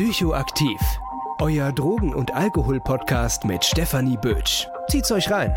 [0.00, 0.80] Psychoaktiv.
[1.42, 4.66] Euer Drogen- und Alkohol-Podcast mit Stefanie Bötsch.
[4.88, 5.52] Zieht's euch rein.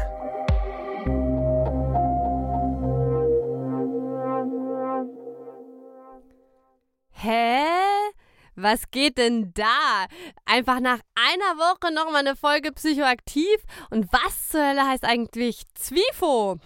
[7.11, 7.63] Hä?
[8.55, 10.07] Was geht denn da?
[10.43, 13.55] Einfach nach einer Woche nochmal eine Folge psychoaktiv?
[13.91, 16.57] Und was zur Hölle heißt eigentlich Zwifo?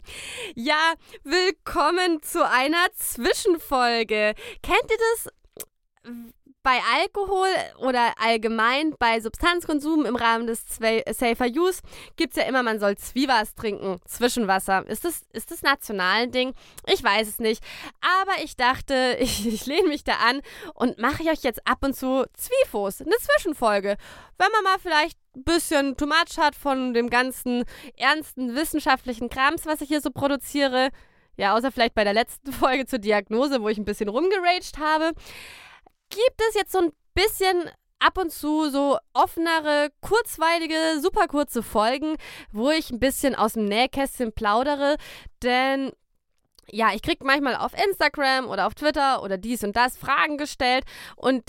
[0.54, 0.92] ja,
[1.24, 4.34] willkommen zu einer Zwischenfolge.
[4.60, 5.32] Kennt ihr das?
[6.62, 7.48] Bei Alkohol
[7.78, 11.80] oder allgemein bei Substanzkonsum im Rahmen des Zwe Safer Use
[12.16, 14.86] gibt es ja immer, man soll Zwiebas trinken, Zwischenwasser.
[14.86, 16.54] Ist das, ist das national ein Ding?
[16.86, 17.62] Ich weiß es nicht.
[18.00, 20.40] Aber ich dachte, ich, ich lehne mich da an
[20.74, 23.96] und mache euch jetzt ab und zu Zwiefos, eine Zwischenfolge.
[24.38, 27.64] Wenn man mal vielleicht ein bisschen too much hat von dem ganzen
[27.96, 30.90] ernsten wissenschaftlichen Krams, was ich hier so produziere.
[31.36, 35.12] Ja, außer vielleicht bei der letzten Folge zur Diagnose, wo ich ein bisschen rumgeraged habe
[36.12, 42.16] gibt es jetzt so ein bisschen ab und zu so offenere, kurzweilige, super kurze Folgen,
[42.50, 44.96] wo ich ein bisschen aus dem Nähkästchen plaudere,
[45.42, 45.92] denn
[46.70, 50.84] ja, ich kriege manchmal auf Instagram oder auf Twitter oder dies und das Fragen gestellt
[51.16, 51.44] und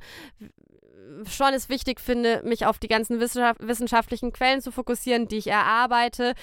[1.27, 6.33] schon es wichtig finde, mich auf die ganzen wissenschaftlichen Quellen zu fokussieren, die ich erarbeite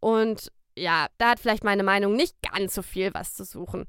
[0.00, 3.86] und ja, da hat vielleicht meine Meinung nicht ganz so viel was zu suchen.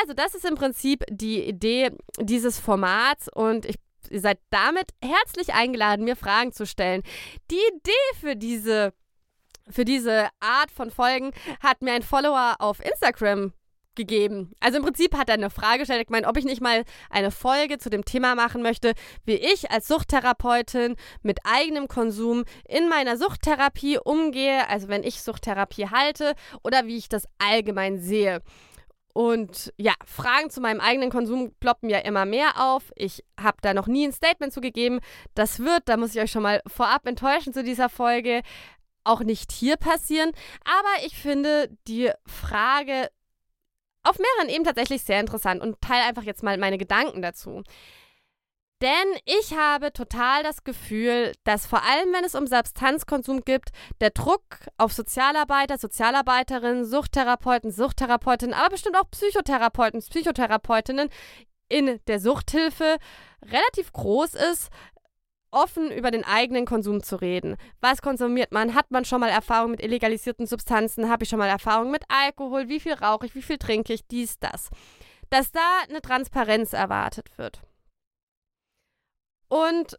[0.00, 1.90] Also, das ist im Prinzip die Idee
[2.20, 3.76] dieses Formats und ich
[4.10, 7.02] Ihr seid damit herzlich eingeladen, mir Fragen zu stellen.
[7.50, 8.94] Die Idee für diese,
[9.68, 13.52] für diese Art von Folgen hat mir ein Follower auf Instagram
[13.98, 14.52] gegeben.
[14.60, 17.30] Also im Prinzip hat er eine Frage gestellt, ich meine, ob ich nicht mal eine
[17.30, 18.94] Folge zu dem Thema machen möchte,
[19.26, 25.88] wie ich als Suchttherapeutin mit eigenem Konsum in meiner Suchttherapie umgehe, also wenn ich Suchttherapie
[25.88, 28.40] halte oder wie ich das allgemein sehe.
[29.12, 32.92] Und ja, Fragen zu meinem eigenen Konsum ploppen ja immer mehr auf.
[32.94, 35.00] Ich habe da noch nie ein Statement zugegeben.
[35.34, 38.42] Das wird, da muss ich euch schon mal vorab enttäuschen zu dieser Folge,
[39.02, 40.30] auch nicht hier passieren.
[40.64, 43.08] Aber ich finde die Frage
[44.08, 47.62] auf mehreren Ebenen tatsächlich sehr interessant und teile einfach jetzt mal meine Gedanken dazu.
[48.80, 48.90] Denn
[49.24, 53.70] ich habe total das Gefühl, dass vor allem, wenn es um Substanzkonsum geht,
[54.00, 61.08] der Druck auf Sozialarbeiter, Sozialarbeiterinnen, Suchttherapeuten, Suchttherapeutinnen, aber bestimmt auch Psychotherapeuten, Psychotherapeutinnen
[61.68, 62.98] in der Suchthilfe
[63.42, 64.70] relativ groß ist,
[65.50, 67.56] offen über den eigenen Konsum zu reden.
[67.80, 68.74] Was konsumiert man?
[68.74, 71.08] Hat man schon mal Erfahrung mit illegalisierten Substanzen?
[71.08, 72.68] Habe ich schon mal Erfahrung mit Alkohol?
[72.68, 73.34] Wie viel rauche ich?
[73.34, 74.06] Wie viel trinke ich?
[74.06, 74.70] Dies, das.
[75.30, 77.60] Dass da eine Transparenz erwartet wird.
[79.48, 79.98] Und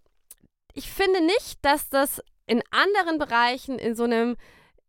[0.74, 4.38] ich finde nicht, dass das in anderen Bereichen in so einem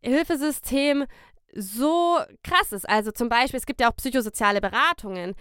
[0.02, 1.06] Hilfesystem
[1.54, 2.88] so krass ist.
[2.88, 5.34] Also zum Beispiel, es gibt ja auch psychosoziale Beratungen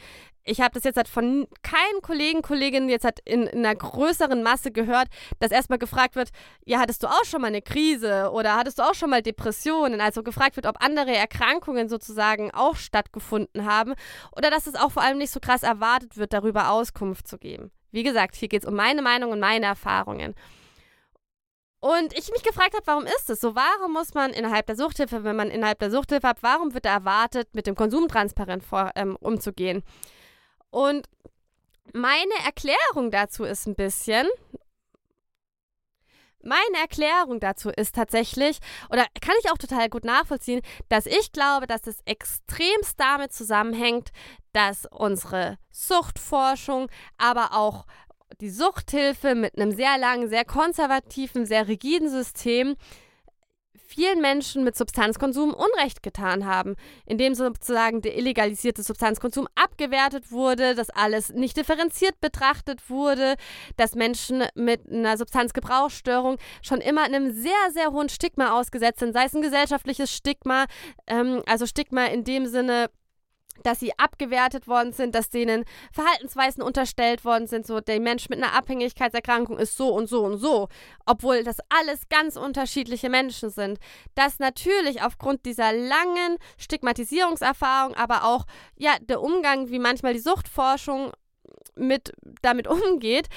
[0.50, 4.42] ich habe das jetzt halt von keinen Kollegen, Kolleginnen jetzt halt in, in, einer größeren
[4.42, 5.08] Masse gehört,
[5.40, 6.30] dass erstmal gefragt wird,
[6.66, 10.02] ja, hattest du auch schon mal eine Krise oder hattest du auch schon mal Depressionen?
[10.02, 13.94] Also gefragt wird, ob andere Erkrankungen sozusagen auch stattgefunden haben
[14.36, 17.72] oder dass es auch vor allem nicht so krass erwartet wird, darüber Auskunft zu geben.
[17.92, 20.36] Wie gesagt, hier geht es um meine Meinung und meine Erfahrungen.
[21.82, 23.56] Und ich mich gefragt habe, warum ist es so?
[23.56, 27.48] Warum muss man innerhalb der Suchthilfe, wenn man innerhalb der Suchthilfe hat, warum wird erwartet,
[27.54, 29.84] mit dem Konsum transparent vor, ähm, umzugehen?
[30.72, 31.08] Und
[31.94, 34.28] meine Erklärung dazu ist ein bisschen,
[36.42, 38.60] Meine Erklärung dazu ist tatsächlich,
[38.90, 44.12] oder kann ich auch total gut nachvollziehen, dass ich glaube, dass es extremst damit zusammenhängt,
[44.54, 47.86] dass unsere Suchtforschung, aber auch
[48.42, 52.76] die Suchthilfe mit einem sehr langen, sehr konservativen, sehr rigiden System
[53.90, 56.76] vielen Menschen mit Substanzkonsum Unrecht getan haben,
[57.08, 63.36] indem sozusagen der illegalisierte Substanzkonsum abgewertet wurde, dass alles nicht differenziert betrachtet wurde,
[63.78, 69.26] dass Menschen mit einer Substanzgebrauchsstörung schon immer einem sehr, sehr hohen Stigma ausgesetzt sind, sei
[69.26, 70.66] es ein gesellschaftliches Stigma,
[71.08, 72.92] ähm, also Stigma in dem Sinne,
[73.64, 78.42] dass sie abgewertet worden sind, dass denen Verhaltensweisen unterstellt worden sind, so der Mensch mit
[78.42, 80.68] einer Abhängigkeitserkrankung ist so und so und so,
[81.06, 83.80] obwohl das alles ganz unterschiedliche Menschen sind.
[84.16, 88.46] Dass natürlich aufgrund dieser langen Stigmatisierungserfahrung, aber auch
[88.76, 91.12] ja der Umgang, wie manchmal die Suchtforschung
[91.76, 93.28] mit damit umgeht,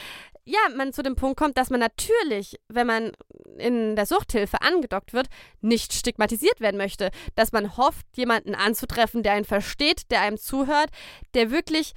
[0.45, 3.13] ja, man zu dem Punkt kommt, dass man natürlich, wenn man
[3.59, 5.29] in der Suchthilfe angedockt wird,
[5.61, 7.11] nicht stigmatisiert werden möchte.
[7.35, 10.91] Dass man hofft, jemanden anzutreffen, der einen versteht, der einem zuhört,
[11.35, 11.93] der wirklich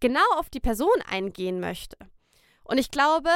[0.00, 1.96] genau auf die Person eingehen möchte.
[2.64, 3.30] Und ich glaube,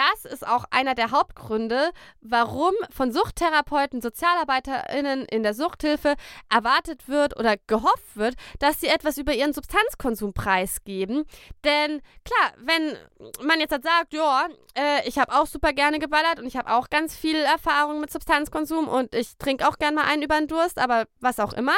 [0.00, 6.14] das ist auch einer der Hauptgründe, warum von Suchttherapeuten, SozialarbeiterInnen in der Suchthilfe
[6.48, 11.24] erwartet wird oder gehofft wird, dass sie etwas über ihren Substanzkonsum preisgeben.
[11.64, 12.96] Denn klar, wenn
[13.42, 16.72] man jetzt halt sagt, ja, äh, ich habe auch super gerne geballert und ich habe
[16.72, 20.48] auch ganz viel Erfahrung mit Substanzkonsum und ich trinke auch gerne mal einen über den
[20.48, 21.76] Durst, aber was auch immer.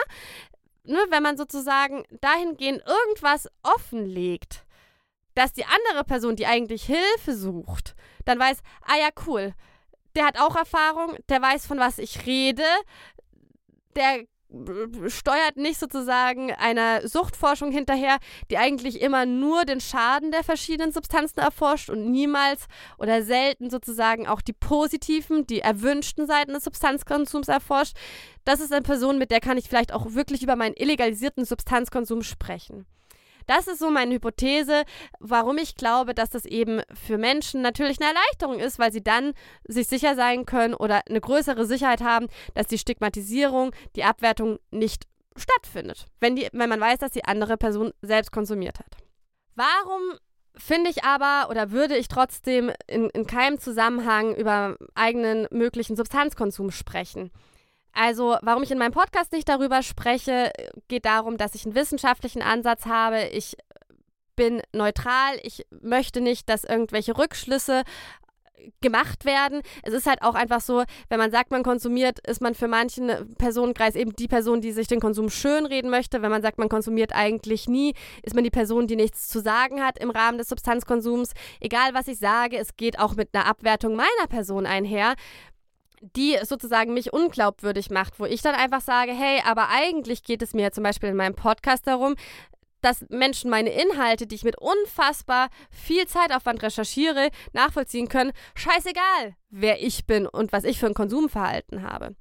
[0.84, 4.64] Ne, wenn man sozusagen dahingehend irgendwas offenlegt,
[5.34, 7.94] dass die andere Person, die eigentlich Hilfe sucht,
[8.24, 9.54] dann weiß, ah ja, cool,
[10.14, 12.64] der hat auch Erfahrung, der weiß, von was ich rede,
[13.96, 14.24] der
[15.08, 18.18] steuert nicht sozusagen einer Suchtforschung hinterher,
[18.50, 22.66] die eigentlich immer nur den Schaden der verschiedenen Substanzen erforscht und niemals
[22.98, 27.96] oder selten sozusagen auch die positiven, die erwünschten Seiten des Substanzkonsums erforscht.
[28.44, 32.22] Das ist eine Person, mit der kann ich vielleicht auch wirklich über meinen illegalisierten Substanzkonsum
[32.22, 32.86] sprechen.
[33.46, 34.84] Das ist so meine Hypothese,
[35.20, 39.32] warum ich glaube, dass das eben für Menschen natürlich eine Erleichterung ist, weil sie dann
[39.66, 45.04] sich sicher sein können oder eine größere Sicherheit haben, dass die Stigmatisierung, die Abwertung nicht
[45.36, 48.96] stattfindet, wenn, die, wenn man weiß, dass die andere Person selbst konsumiert hat.
[49.54, 50.18] Warum
[50.54, 56.70] finde ich aber oder würde ich trotzdem in, in keinem Zusammenhang über eigenen möglichen Substanzkonsum
[56.70, 57.30] sprechen?
[57.92, 60.50] Also, warum ich in meinem Podcast nicht darüber spreche,
[60.88, 63.24] geht darum, dass ich einen wissenschaftlichen Ansatz habe.
[63.32, 63.56] Ich
[64.34, 65.38] bin neutral.
[65.42, 67.82] Ich möchte nicht, dass irgendwelche Rückschlüsse
[68.80, 69.62] gemacht werden.
[69.82, 73.34] Es ist halt auch einfach so, wenn man sagt, man konsumiert, ist man für manchen
[73.36, 76.22] Personenkreis eben die Person, die sich den Konsum schönreden möchte.
[76.22, 79.84] Wenn man sagt, man konsumiert eigentlich nie, ist man die Person, die nichts zu sagen
[79.84, 81.32] hat im Rahmen des Substanzkonsums.
[81.60, 85.14] Egal, was ich sage, es geht auch mit einer Abwertung meiner Person einher
[86.02, 90.52] die sozusagen mich unglaubwürdig macht, wo ich dann einfach sage, hey, aber eigentlich geht es
[90.52, 92.16] mir zum Beispiel in meinem Podcast darum,
[92.80, 98.32] dass Menschen meine Inhalte, die ich mit unfassbar viel Zeitaufwand recherchiere, nachvollziehen können.
[98.56, 102.16] Scheißegal, wer ich bin und was ich für ein Konsumverhalten habe.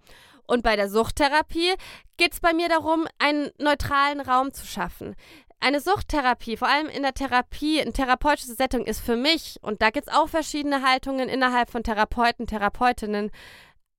[0.46, 1.74] Und bei der Suchttherapie
[2.18, 5.16] geht es bei mir darum, einen neutralen Raum zu schaffen.
[5.60, 9.92] Eine Suchttherapie, vor allem in der Therapie, ein therapeutisches Setting ist für mich, und da
[9.92, 13.32] gibt es auch verschiedene Haltungen innerhalb von Therapeuten, Therapeutinnen,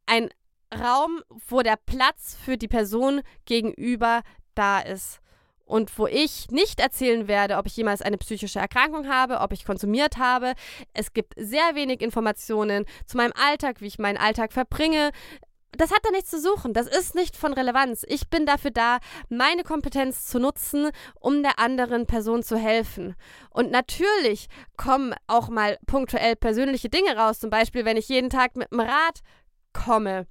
[0.06, 0.28] ein
[0.72, 4.22] Raum, wo der Platz für die Person gegenüber
[4.54, 5.20] da ist.
[5.64, 9.64] Und wo ich nicht erzählen werde, ob ich jemals eine psychische Erkrankung habe, ob ich
[9.64, 10.52] konsumiert habe.
[10.92, 15.12] Es gibt sehr wenig Informationen zu meinem Alltag, wie ich meinen Alltag verbringe.
[15.70, 16.74] Das hat da nichts zu suchen.
[16.74, 18.04] Das ist nicht von Relevanz.
[18.06, 18.98] Ich bin dafür da,
[19.30, 23.14] meine Kompetenz zu nutzen, um der anderen Person zu helfen.
[23.48, 27.40] Und natürlich kommen auch mal punktuell persönliche Dinge raus.
[27.40, 29.20] Zum Beispiel, wenn ich jeden Tag mit dem Rad
[29.84, 30.26] komme,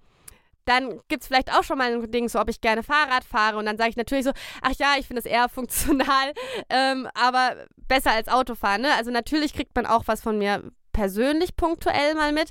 [0.65, 3.58] dann gibt es vielleicht auch schon mal ein Ding, so ob ich gerne Fahrrad fahre.
[3.58, 4.31] Und dann sage ich natürlich so,
[4.62, 6.34] ach ja, ich finde es eher funktional,
[6.70, 8.81] ähm, aber besser als Autofahren.
[8.81, 8.93] Ne?
[8.96, 12.50] Also natürlich kriegt man auch was von mir persönlich punktuell mal mit,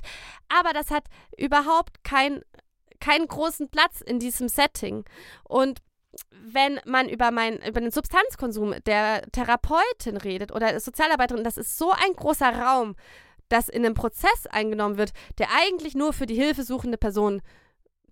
[0.49, 1.05] aber das hat
[1.37, 2.41] überhaupt kein,
[2.99, 5.05] keinen großen Platz in diesem Setting.
[5.43, 5.79] Und
[6.31, 11.91] wenn man über, mein, über den Substanzkonsum der Therapeutin redet oder Sozialarbeiterin, das ist so
[11.91, 12.95] ein großer Raum
[13.51, 17.41] das in einem Prozess eingenommen wird, der eigentlich nur für die hilfesuchende Person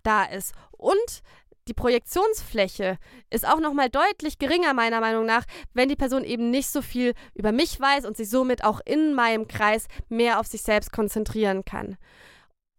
[0.03, 0.53] da ist.
[0.71, 1.23] Und
[1.67, 2.97] die Projektionsfläche
[3.29, 7.13] ist auch nochmal deutlich geringer, meiner Meinung nach, wenn die Person eben nicht so viel
[7.35, 11.63] über mich weiß und sich somit auch in meinem Kreis mehr auf sich selbst konzentrieren
[11.65, 11.97] kann.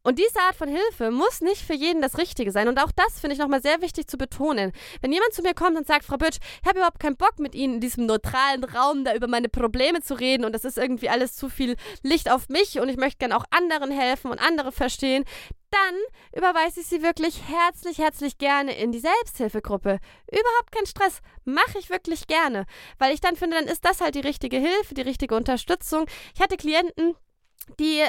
[0.03, 2.69] Und diese Art von Hilfe muss nicht für jeden das Richtige sein.
[2.69, 4.73] Und auch das finde ich nochmal sehr wichtig zu betonen.
[5.03, 7.55] Wenn jemand zu mir kommt und sagt, Frau Bütsch, ich habe überhaupt keinen Bock mit
[7.55, 11.11] Ihnen in diesem neutralen Raum da über meine Probleme zu reden und das ist irgendwie
[11.11, 14.73] alles zu viel Licht auf mich und ich möchte gerne auch anderen helfen und andere
[14.73, 15.25] verstehen,
[15.71, 15.95] dann
[16.35, 19.99] überweise ich Sie wirklich herzlich, herzlich gerne in die Selbsthilfegruppe.
[20.31, 21.21] Überhaupt kein Stress.
[21.45, 22.67] Mache ich wirklich gerne.
[22.99, 26.07] Weil ich dann finde, dann ist das halt die richtige Hilfe, die richtige Unterstützung.
[26.35, 27.15] Ich hatte Klienten,
[27.79, 28.03] die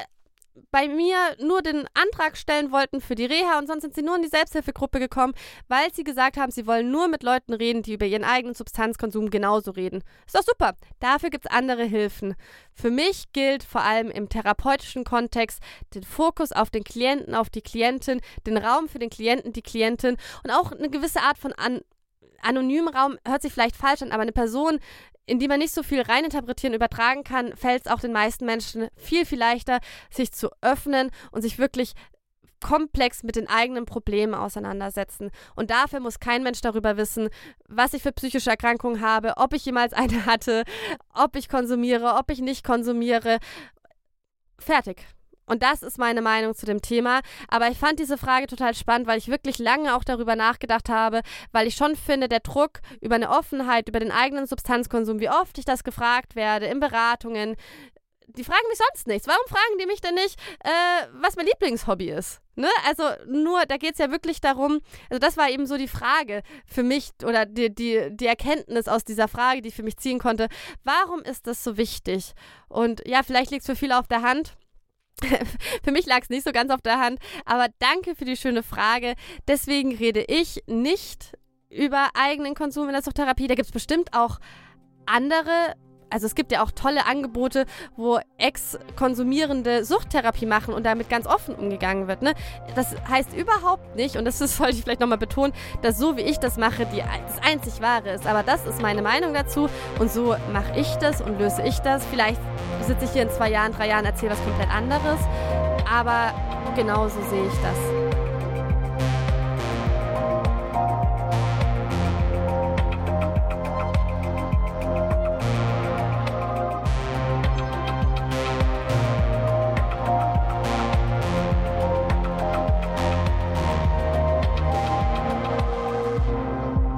[0.71, 4.15] bei mir nur den Antrag stellen wollten für die Reha und sonst sind sie nur
[4.15, 5.33] in die Selbsthilfegruppe gekommen,
[5.67, 9.29] weil sie gesagt haben, sie wollen nur mit Leuten reden, die über ihren eigenen Substanzkonsum
[9.29, 10.03] genauso reden.
[10.25, 10.73] Ist doch super.
[10.99, 12.35] Dafür gibt es andere Hilfen.
[12.73, 15.61] Für mich gilt vor allem im therapeutischen Kontext
[15.93, 20.17] den Fokus auf den Klienten, auf die Klientin, den Raum für den Klienten, die Klientin
[20.43, 21.81] und auch eine gewisse Art von an
[22.43, 24.79] anonymen Raum hört sich vielleicht falsch an, aber eine Person,
[25.25, 28.87] in die man nicht so viel reininterpretieren, übertragen kann, fällt es auch den meisten Menschen
[28.95, 29.79] viel, viel leichter,
[30.09, 31.93] sich zu öffnen und sich wirklich
[32.61, 35.31] komplex mit den eigenen Problemen auseinandersetzen.
[35.55, 37.29] Und dafür muss kein Mensch darüber wissen,
[37.67, 40.63] was ich für psychische Erkrankungen habe, ob ich jemals eine hatte,
[41.13, 43.39] ob ich konsumiere, ob ich nicht konsumiere.
[44.59, 45.05] Fertig.
[45.51, 47.19] Und das ist meine Meinung zu dem Thema.
[47.49, 51.23] Aber ich fand diese Frage total spannend, weil ich wirklich lange auch darüber nachgedacht habe,
[51.51, 55.57] weil ich schon finde, der Druck über eine Offenheit, über den eigenen Substanzkonsum, wie oft
[55.57, 57.57] ich das gefragt werde, in Beratungen,
[58.27, 59.27] die fragen mich sonst nichts.
[59.27, 62.39] Warum fragen die mich denn nicht, äh, was mein Lieblingshobby ist?
[62.55, 62.69] Ne?
[62.87, 64.79] Also nur, da geht es ja wirklich darum,
[65.09, 69.03] also das war eben so die Frage für mich oder die, die, die Erkenntnis aus
[69.03, 70.47] dieser Frage, die ich für mich ziehen konnte.
[70.85, 72.35] Warum ist das so wichtig?
[72.69, 74.53] Und ja, vielleicht liegt es für viele auf der Hand.
[75.83, 78.63] Für mich lag es nicht so ganz auf der Hand, aber danke für die schöne
[78.63, 79.15] Frage.
[79.47, 81.37] Deswegen rede ich nicht
[81.69, 83.47] über eigenen Konsum in der Suchttherapie.
[83.47, 84.39] Da gibt es bestimmt auch
[85.05, 85.75] andere
[86.11, 87.65] also es gibt ja auch tolle Angebote,
[87.95, 92.21] wo Ex-Konsumierende Suchttherapie machen und damit ganz offen umgegangen wird.
[92.21, 92.33] Ne?
[92.75, 96.37] Das heißt überhaupt nicht, und das sollte ich vielleicht nochmal betonen, dass so wie ich
[96.37, 98.27] das mache, die, das einzig wahre ist.
[98.27, 102.05] Aber das ist meine Meinung dazu und so mache ich das und löse ich das.
[102.05, 102.41] Vielleicht
[102.83, 105.19] sitze ich hier in zwei Jahren, drei Jahren, erzähle was komplett anderes,
[105.89, 106.33] aber
[106.75, 107.77] genauso sehe ich das.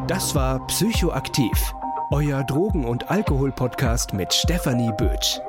[0.07, 1.73] Das war Psychoaktiv,
[2.11, 5.39] euer Drogen- und Alkohol-Podcast mit Stefanie Bötsch.